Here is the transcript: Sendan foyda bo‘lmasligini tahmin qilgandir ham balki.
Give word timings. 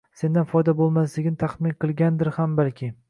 Sendan 0.19 0.45
foyda 0.53 0.73
bo‘lmasligini 0.79 1.39
tahmin 1.43 1.77
qilgandir 1.85 2.33
ham 2.39 2.57
balki. 2.63 2.91